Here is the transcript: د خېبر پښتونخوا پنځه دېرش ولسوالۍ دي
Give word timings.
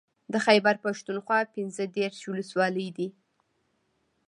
د 0.31 0.33
خېبر 0.45 0.75
پښتونخوا 0.85 1.39
پنځه 1.55 1.83
دېرش 1.97 2.19
ولسوالۍ 2.27 2.89
دي 2.97 3.07